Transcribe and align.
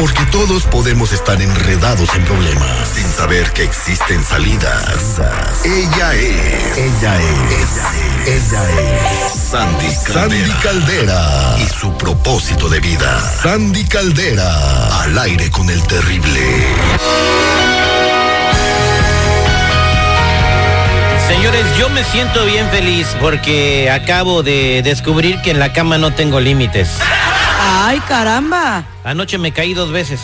Porque 0.00 0.24
todos 0.26 0.62
podemos 0.64 1.12
estar 1.12 1.42
enredados 1.42 2.08
en 2.14 2.24
problemas 2.24 2.88
sin 2.94 3.04
saber 3.10 3.50
que 3.50 3.64
existen 3.64 4.22
salidas. 4.22 5.20
Ella 5.64 6.14
es. 6.14 6.78
Ella 6.78 7.16
es. 7.18 7.68
Ella 8.28 8.62
es. 8.70 9.32
Sandy 9.50 9.86
Caldera. 10.06 10.28
Sandy 10.28 10.52
Caldera. 10.62 11.56
Y 11.58 11.80
su 11.80 11.92
propósito 11.98 12.68
de 12.68 12.78
vida. 12.78 13.20
Sandy 13.42 13.84
Caldera. 13.86 15.02
Al 15.02 15.18
aire 15.18 15.50
con 15.50 15.68
el 15.68 15.82
terrible. 15.88 16.42
Señores, 21.26 21.64
yo 21.76 21.88
me 21.88 22.04
siento 22.04 22.44
bien 22.46 22.68
feliz 22.70 23.08
porque 23.20 23.90
acabo 23.90 24.44
de 24.44 24.80
descubrir 24.84 25.42
que 25.42 25.50
en 25.50 25.58
la 25.58 25.72
cama 25.72 25.98
no 25.98 26.14
tengo 26.14 26.38
límites. 26.38 26.88
Ay, 27.70 28.00
caramba. 28.00 28.82
Anoche 29.04 29.36
me 29.36 29.52
caí 29.52 29.74
dos 29.74 29.92
veces. 29.92 30.20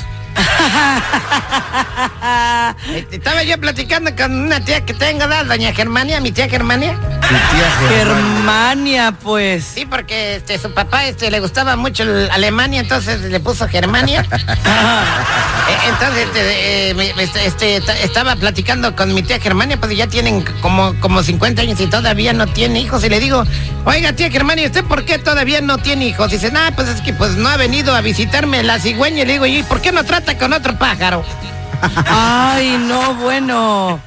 Estaba 3.10 3.42
yo 3.42 3.58
platicando 3.60 4.14
con 4.16 4.32
una 4.46 4.60
tía 4.60 4.84
que 4.84 4.94
tengo, 4.94 5.20
¿verdad? 5.20 5.44
doña 5.46 5.72
Germania, 5.72 6.20
mi 6.20 6.32
tía 6.32 6.48
Germania. 6.48 6.98
Germania, 7.88 9.12
pues. 9.22 9.64
Sí, 9.64 9.86
porque 9.86 10.36
este, 10.36 10.58
su 10.58 10.72
papá 10.72 11.06
este, 11.06 11.30
le 11.30 11.40
gustaba 11.40 11.76
mucho 11.76 12.02
el 12.02 12.30
Alemania, 12.30 12.80
entonces 12.80 13.20
le 13.22 13.40
puso 13.40 13.68
Germania. 13.68 14.24
Eh, 15.66 15.76
entonces 15.88 16.26
este, 16.26 16.90
eh, 16.90 17.14
este, 17.20 17.46
este, 17.46 17.80
ta- 17.80 17.98
estaba 18.00 18.36
platicando 18.36 18.94
con 18.94 19.14
mi 19.14 19.22
tía 19.22 19.40
Germania, 19.40 19.78
pues 19.80 19.96
ya 19.96 20.06
tienen 20.06 20.44
como, 20.60 20.94
como 21.00 21.22
50 21.22 21.62
años 21.62 21.80
y 21.80 21.86
todavía 21.86 22.34
no 22.34 22.46
tiene 22.46 22.80
hijos. 22.80 23.02
Y 23.02 23.08
le 23.08 23.18
digo, 23.18 23.44
oiga 23.86 24.12
tía 24.12 24.30
Germania, 24.30 24.66
¿usted 24.66 24.84
por 24.84 25.06
qué 25.06 25.18
todavía 25.18 25.62
no 25.62 25.78
tiene 25.78 26.04
hijos? 26.08 26.30
Y 26.30 26.34
dice, 26.34 26.50
nah, 26.52 26.70
pues 26.72 26.88
es 26.88 27.00
que 27.00 27.14
pues 27.14 27.36
no 27.36 27.48
ha 27.48 27.56
venido 27.56 27.94
a 27.94 28.02
visitarme 28.02 28.62
la 28.62 28.78
cigüeña. 28.78 29.22
Y 29.22 29.24
le 29.24 29.32
digo, 29.32 29.46
¿y 29.46 29.62
por 29.62 29.80
qué 29.80 29.90
no 29.90 30.04
trata 30.04 30.36
con 30.36 30.52
otro 30.56 30.76
pájaro? 30.78 31.24
Ay, 32.06 32.76
no, 32.88 33.14
bueno. 33.16 34.00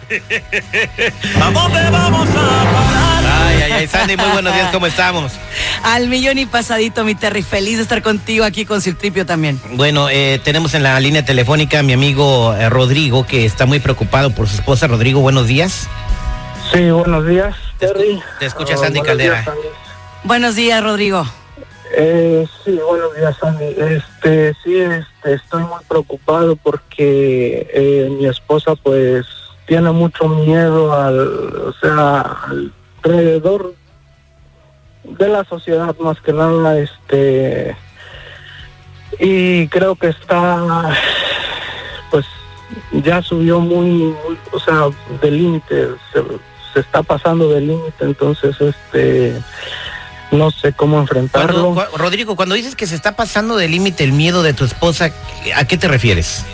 Ay, 3.40 3.62
ay, 3.64 3.72
ay, 3.72 3.88
Sandy, 3.88 4.18
muy 4.18 4.30
buenos 4.30 4.54
días, 4.54 4.70
¿cómo 4.72 4.88
estamos? 4.88 5.32
Al 5.84 6.08
millón 6.08 6.38
y 6.40 6.46
pasadito, 6.46 7.04
mi 7.04 7.14
Terry. 7.16 7.44
Feliz 7.44 7.78
de 7.78 7.84
estar 7.84 8.02
contigo 8.02 8.46
aquí 8.46 8.66
con 8.66 8.82
Cirtripio 8.82 9.26
también. 9.26 9.60
Bueno, 9.74 10.10
eh, 10.10 10.40
tenemos 10.44 10.74
en 10.74 10.84
la 10.84 11.00
línea 11.00 11.24
telefónica 11.24 11.80
a 11.80 11.84
mi 11.84 11.94
amigo 11.94 12.54
eh, 12.56 12.70
Rodrigo, 12.70 13.26
que 13.28 13.46
está 13.46 13.66
muy 13.66 13.80
preocupado 13.80 14.32
por 14.32 14.48
su 14.48 14.56
esposa. 14.56 14.88
Rodrigo, 14.88 15.20
buenos 15.22 15.48
días. 15.48 15.88
Sí, 16.74 16.90
buenos 16.90 17.26
días, 17.28 17.56
Te 17.78 17.88
escu- 17.88 17.94
Terry. 17.94 18.20
te 18.40 18.46
escucha 18.48 18.74
Ah, 18.74 18.78
Sandy 18.78 19.02
Caldera. 19.02 19.42
días. 19.42 19.56
Buenos 20.24 20.56
días, 20.56 20.84
Rodrigo. 20.84 21.26
Eh, 21.92 22.46
sí, 22.64 22.80
buenos 22.86 23.16
días, 23.16 23.38
Sandy. 23.38 23.66
Este, 23.66 24.54
sí, 24.64 24.78
este, 24.78 25.34
estoy 25.34 25.64
muy 25.64 25.84
preocupado 25.88 26.56
porque 26.56 27.68
eh, 27.74 28.10
mi 28.12 28.26
esposa, 28.26 28.76
pues, 28.76 29.26
tiene 29.66 29.92
mucho 29.92 30.28
miedo 30.28 30.94
al, 30.94 31.20
o 31.20 31.74
sea, 31.82 32.38
alrededor 33.04 33.74
de 35.04 35.28
la 35.30 35.44
sociedad 35.46 35.96
más 36.00 36.20
que 36.22 36.34
nada, 36.34 36.78
este, 36.78 37.76
y 39.20 39.68
creo 39.70 39.96
que 39.96 40.08
está, 40.08 40.90
pues, 42.12 42.26
ya 42.92 43.22
subió 43.22 43.60
muy, 43.60 43.88
muy, 43.88 44.38
o 44.52 44.60
sea, 44.60 44.90
de 45.22 45.32
límite, 45.32 45.88
se, 46.12 46.24
se 46.74 46.80
está 46.82 47.02
pasando 47.02 47.50
de 47.50 47.62
límite, 47.62 48.04
entonces, 48.04 48.60
este, 48.60 49.42
no 50.32 50.52
sé 50.52 50.74
cómo 50.74 51.00
enfrentarlo. 51.00 51.74
Cuando- 51.74 51.92
cu- 51.92 51.98
Rodrigo, 51.98 52.36
cuando 52.36 52.56
dices 52.56 52.76
que 52.76 52.88
se 52.88 52.96
está 52.96 53.16
pasando 53.16 53.56
de 53.56 53.68
límite 53.70 54.04
el 54.04 54.12
miedo 54.12 54.44
de 54.44 54.54
tu 54.54 54.66
esposa, 54.66 55.12
¿a 55.56 55.66
qué 55.66 55.78
te 55.78 55.88
refieres? 55.88 56.46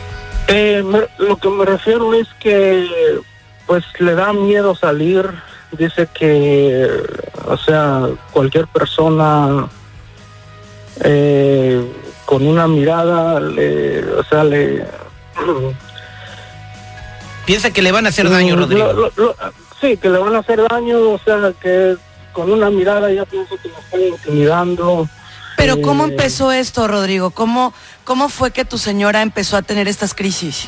Eh, 0.48 0.84
me- 0.86 1.08
lo 1.26 1.38
que 1.38 1.50
me 1.50 1.66
refiero 1.66 2.14
es 2.14 2.28
que 2.40 2.88
pues 3.66 3.84
le 4.00 4.14
da 4.14 4.34
miedo 4.34 4.76
salir, 4.76 5.30
dice 5.72 6.08
que, 6.14 6.86
o 7.46 7.58
sea, 7.58 8.08
cualquier 8.32 8.68
persona 8.68 9.68
eh, 11.04 11.82
con 12.26 12.46
una 12.46 12.68
mirada, 12.68 13.40
le, 13.40 14.04
o 14.14 14.24
sea, 14.26 14.44
le... 14.44 14.86
Piensa 17.46 17.72
que 17.72 17.82
le 17.82 17.92
van 17.92 18.06
a 18.06 18.10
hacer 18.10 18.30
daño, 18.30 18.56
Mm, 18.56 18.60
Rodrigo. 18.60 18.86
lo- 18.94 18.94
lo- 18.94 19.12
lo- 19.16 19.36
sí, 19.82 19.98
que 19.98 20.10
le 20.10 20.18
van 20.18 20.36
a 20.36 20.40
hacer 20.40 20.62
daño, 20.70 21.00
o 21.12 21.20
sea, 21.24 21.52
que 21.62 21.96
con 22.34 22.52
una 22.52 22.70
mirada 22.70 23.12
ya 23.12 23.26
pienso 23.26 23.56
que 23.58 23.70
me 23.70 23.80
están 23.80 24.02
intimidando. 24.02 25.08
Pero 25.56 25.82
¿cómo 25.82 26.06
Eh, 26.06 26.10
empezó 26.10 26.52
esto, 26.52 26.88
Rodrigo? 26.88 27.30
¿Cómo, 27.32 27.74
¿Cómo 28.04 28.28
fue 28.30 28.52
que 28.52 28.66
tu 28.66 28.78
señora 28.78 29.22
empezó 29.22 29.56
a 29.56 29.62
tener 29.62 29.88
estas 29.88 30.14
crisis? 30.14 30.68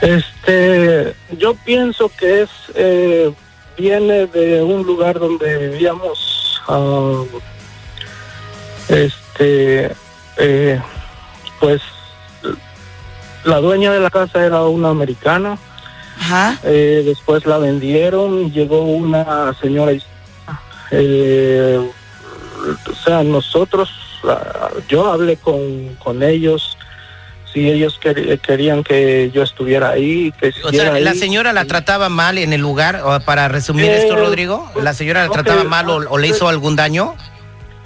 Este, 0.00 1.14
yo 1.38 1.54
pienso 1.64 2.08
que 2.08 2.42
es 2.42 2.50
eh, 2.74 3.32
viene 3.76 4.26
de 4.26 4.62
un 4.62 4.84
lugar 4.84 5.18
donde 5.18 5.68
vivíamos, 5.68 6.60
ah, 6.68 7.22
este, 8.88 9.92
eh, 10.38 10.80
pues 11.60 11.80
la 13.44 13.58
dueña 13.58 13.92
de 13.92 14.00
la 14.00 14.10
casa 14.10 14.44
era 14.44 14.62
una 14.62 14.90
americana. 14.90 15.58
Ajá. 16.18 16.58
Eh, 16.64 17.02
después 17.04 17.46
la 17.46 17.58
vendieron, 17.58 18.52
llegó 18.52 18.82
una 18.82 19.54
señora, 19.60 19.92
eh, 20.92 21.78
o 22.90 22.94
sea, 23.04 23.22
nosotros, 23.22 23.90
ah, 24.24 24.68
yo 24.88 25.10
hablé 25.10 25.36
con, 25.36 25.96
con 25.96 26.22
ellos, 26.22 26.76
si 27.52 27.68
ellos 27.70 27.98
quer- 28.00 28.38
querían 28.40 28.82
que 28.84 29.30
yo 29.34 29.42
estuviera 29.42 29.90
ahí, 29.90 30.32
que 30.40 30.52
O 30.64 30.70
sea, 30.70 30.98
la 30.98 31.10
ahí. 31.10 31.18
señora 31.18 31.52
la 31.52 31.64
trataba 31.66 32.08
mal 32.08 32.38
en 32.38 32.52
el 32.52 32.60
lugar, 32.60 33.02
para 33.26 33.48
resumir 33.48 33.86
Eh, 33.86 34.02
esto, 34.02 34.16
Rodrigo, 34.16 34.70
la 34.80 34.94
señora 34.94 35.26
la 35.26 35.30
trataba 35.32 35.64
mal 35.64 35.90
o, 35.90 35.96
o 36.10 36.18
le 36.18 36.28
hizo 36.28 36.48
algún 36.48 36.76
daño. 36.76 37.14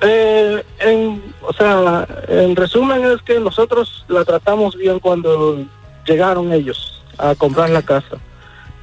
Eh, 0.03 0.63
en, 0.81 1.23
o 1.41 1.53
sea, 1.55 2.07
en 2.29 2.55
resumen 2.55 3.03
es 3.07 3.23
que 3.23 3.41
nosotros 3.41 4.05
la 4.09 4.25
tratamos 4.25 4.77
bien 4.77 4.99
cuando 5.01 5.65
llegaron 6.07 6.53
ellos 6.53 7.03
a 7.19 7.35
comprar 7.35 7.71
la 7.71 7.81
casa. 7.83 8.19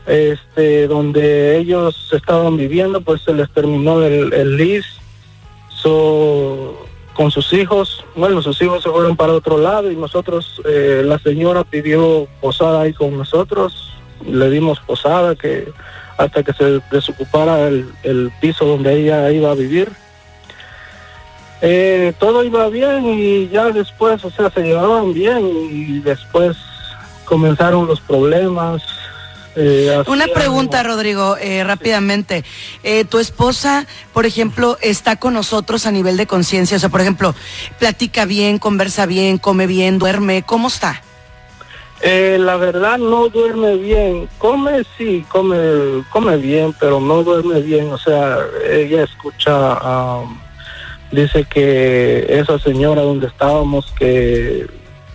Este, 0.05 0.87
donde 0.87 1.57
ellos 1.57 2.09
estaban 2.11 2.57
viviendo, 2.57 3.01
pues 3.01 3.21
se 3.21 3.33
les 3.33 3.49
terminó 3.51 4.03
el, 4.03 4.33
el 4.33 4.57
lease. 4.57 5.03
Con 7.13 7.29
sus 7.29 7.53
hijos, 7.53 8.03
bueno, 8.15 8.41
sus 8.41 8.59
hijos 8.61 8.81
se 8.81 8.89
fueron 8.89 9.15
para 9.15 9.33
otro 9.33 9.57
lado 9.57 9.91
y 9.91 9.95
nosotros, 9.95 10.61
eh, 10.65 11.03
la 11.05 11.19
señora 11.19 11.63
pidió 11.63 12.27
posada 12.41 12.81
ahí 12.81 12.93
con 12.93 13.15
nosotros, 13.15 13.93
le 14.25 14.49
dimos 14.49 14.79
posada 14.79 15.35
que 15.35 15.71
hasta 16.17 16.41
que 16.41 16.53
se 16.53 16.79
desocupara 16.89 17.67
el, 17.67 17.85
el 18.03 18.31
piso 18.41 18.65
donde 18.65 18.99
ella 18.99 19.31
iba 19.31 19.51
a 19.51 19.55
vivir. 19.55 19.91
Eh, 21.61 22.13
todo 22.19 22.43
iba 22.43 22.67
bien 22.69 23.05
y 23.05 23.47
ya 23.49 23.69
después, 23.69 24.23
o 24.25 24.31
sea, 24.31 24.49
se 24.49 24.61
llevaban 24.61 25.13
bien 25.13 25.45
y 25.69 25.99
después 25.99 26.57
comenzaron 27.25 27.85
los 27.87 28.01
problemas. 28.01 28.81
Eh, 29.55 30.03
Una 30.07 30.27
pregunta, 30.27 30.83
Rodrigo, 30.83 31.37
eh, 31.37 31.63
rápidamente. 31.63 32.43
Eh, 32.83 33.05
¿Tu 33.05 33.19
esposa, 33.19 33.85
por 34.13 34.25
ejemplo, 34.25 34.77
está 34.81 35.17
con 35.17 35.33
nosotros 35.33 35.85
a 35.85 35.91
nivel 35.91 36.17
de 36.17 36.27
conciencia? 36.27 36.77
O 36.77 36.79
sea, 36.79 36.89
por 36.89 37.01
ejemplo, 37.01 37.35
platica 37.79 38.25
bien, 38.25 38.59
conversa 38.59 39.05
bien, 39.05 39.37
come 39.37 39.67
bien, 39.67 39.99
duerme. 39.99 40.43
¿Cómo 40.43 40.67
está? 40.67 41.01
Eh, 42.01 42.37
la 42.37 42.57
verdad 42.57 42.97
no 42.97 43.29
duerme 43.29 43.77
bien. 43.77 44.27
Come 44.37 44.83
sí, 44.97 45.25
come, 45.29 46.03
come 46.09 46.35
bien, 46.37 46.75
pero 46.79 46.99
no 46.99 47.23
duerme 47.23 47.61
bien. 47.61 47.91
O 47.93 47.97
sea, 47.97 48.39
ella 48.69 49.03
escucha, 49.03 49.73
am, 49.75 50.37
dice 51.11 51.45
que 51.45 52.25
esa 52.27 52.59
señora 52.59 53.03
donde 53.03 53.27
estábamos 53.27 53.89
que 53.97 54.67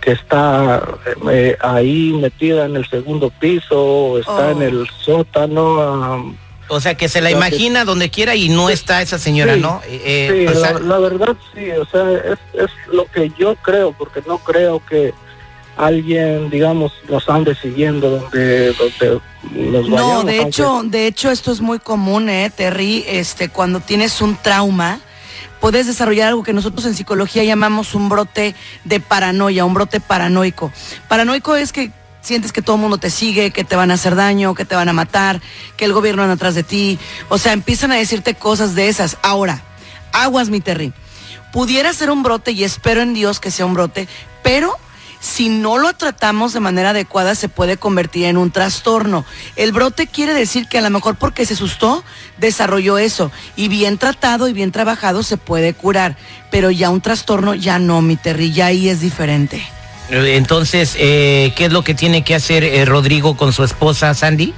que 0.08 0.14
está 0.14 0.82
eh, 1.30 1.54
ahí 1.60 2.12
metida 2.18 2.64
en 2.64 2.76
el 2.76 2.88
segundo 2.88 3.28
piso, 3.28 4.18
está 4.18 4.48
Oh. 4.48 4.50
en 4.52 4.62
el 4.62 4.88
sótano. 5.04 6.34
O 6.70 6.80
sea, 6.80 6.94
que 6.96 7.08
se 7.10 7.20
la 7.20 7.28
que- 7.28 7.34
imagina 7.34 7.84
donde 7.84 8.08
quiera 8.08 8.34
y 8.34 8.48
no 8.48 8.70
está 8.70 9.02
esa 9.02 9.18
señora, 9.18 9.54
Sí, 9.56 9.60
¿no? 9.60 9.82
Eh, 9.86 10.00
eh, 10.06 10.46
sí, 10.50 10.56
o 10.56 10.60
sea, 10.60 10.72
la, 10.74 10.80
la 10.80 10.98
verdad 10.98 11.36
sí, 11.54 11.70
o 11.72 11.84
sea, 11.86 12.10
es, 12.12 12.38
es 12.54 12.70
lo 12.90 13.04
que 13.06 13.30
yo 13.38 13.54
creo, 13.56 13.92
porque 13.92 14.22
no 14.26 14.38
creo 14.38 14.80
que 14.88 15.12
alguien, 15.76 16.48
digamos, 16.50 16.92
nos 17.08 17.28
ande 17.28 17.54
siguiendo 17.54 18.08
donde, 18.10 18.72
donde 18.72 19.20
nos 19.52 19.88
No, 19.88 19.96
vayamos. 19.96 20.24
de 20.26 20.38
aunque- 20.38 20.48
hecho, 20.48 20.82
de 20.84 21.06
hecho 21.06 21.30
esto 21.30 21.52
es 21.52 21.60
muy 21.60 21.78
común, 21.80 22.30
¿eh, 22.30 22.50
Terry? 22.54 23.04
Este, 23.06 23.50
cuando 23.50 23.80
tienes 23.80 24.20
un 24.22 24.36
trauma, 24.36 25.00
puedes 25.60 25.86
desarrollar 25.86 26.28
algo 26.28 26.42
que 26.42 26.52
nosotros 26.52 26.86
en 26.86 26.94
psicología 26.94 27.44
llamamos 27.44 27.94
un 27.94 28.08
brote 28.08 28.54
de 28.84 29.00
paranoia, 29.00 29.64
un 29.64 29.74
brote 29.74 30.00
paranoico. 30.00 30.72
Paranoico 31.08 31.56
es 31.56 31.72
que 31.72 31.90
sientes 32.20 32.52
que 32.52 32.62
todo 32.62 32.76
el 32.76 32.82
mundo 32.82 32.98
te 32.98 33.10
sigue, 33.10 33.50
que 33.50 33.64
te 33.64 33.76
van 33.76 33.90
a 33.90 33.94
hacer 33.94 34.14
daño, 34.14 34.54
que 34.54 34.64
te 34.64 34.74
van 34.74 34.88
a 34.88 34.92
matar, 34.92 35.40
que 35.76 35.84
el 35.84 35.92
gobierno 35.92 36.22
anda 36.22 36.34
atrás 36.34 36.54
de 36.54 36.62
ti. 36.62 36.98
O 37.28 37.38
sea, 37.38 37.52
empiezan 37.52 37.92
a 37.92 37.96
decirte 37.96 38.34
cosas 38.34 38.74
de 38.74 38.88
esas. 38.88 39.16
Ahora, 39.22 39.62
aguas, 40.12 40.48
mi 40.48 40.60
Terry. 40.60 40.92
Pudiera 41.52 41.92
ser 41.92 42.10
un 42.10 42.22
brote 42.22 42.52
y 42.52 42.64
espero 42.64 43.00
en 43.00 43.14
Dios 43.14 43.40
que 43.40 43.50
sea 43.50 43.64
un 43.64 43.74
brote, 43.74 44.06
pero 44.42 44.76
si 45.20 45.48
no 45.48 45.78
lo 45.78 45.92
tratamos 45.94 46.52
de 46.52 46.60
manera 46.60 46.90
adecuada 46.90 47.34
se 47.34 47.48
puede 47.48 47.76
convertir 47.76 48.24
en 48.26 48.36
un 48.36 48.50
trastorno. 48.50 49.24
El 49.56 49.72
brote 49.72 50.06
quiere 50.06 50.34
decir 50.34 50.68
que 50.68 50.78
a 50.78 50.80
lo 50.80 50.90
mejor 50.90 51.16
porque 51.16 51.44
se 51.44 51.54
asustó, 51.54 52.04
desarrolló 52.38 52.98
eso. 52.98 53.32
Y 53.56 53.68
bien 53.68 53.98
tratado 53.98 54.48
y 54.48 54.52
bien 54.52 54.72
trabajado 54.72 55.22
se 55.22 55.36
puede 55.36 55.74
curar. 55.74 56.16
Pero 56.50 56.70
ya 56.70 56.90
un 56.90 57.00
trastorno 57.00 57.54
ya 57.54 57.78
no, 57.78 58.00
mi 58.02 58.16
Terry, 58.16 58.52
ya 58.52 58.66
ahí 58.66 58.88
es 58.88 59.00
diferente. 59.00 59.62
Entonces, 60.10 60.96
eh, 60.98 61.52
¿qué 61.56 61.66
es 61.66 61.72
lo 61.72 61.84
que 61.84 61.94
tiene 61.94 62.24
que 62.24 62.34
hacer 62.34 62.64
eh, 62.64 62.84
Rodrigo 62.86 63.36
con 63.36 63.52
su 63.52 63.62
esposa 63.62 64.14
Sandy? 64.14 64.54